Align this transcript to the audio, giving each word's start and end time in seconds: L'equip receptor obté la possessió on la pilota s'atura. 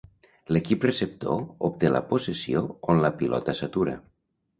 L'equip 0.55 0.85
receptor 0.87 1.43
obté 1.69 1.91
la 1.95 2.01
possessió 2.13 2.63
on 2.95 3.03
la 3.05 3.13
pilota 3.21 3.57
s'atura. 3.61 3.95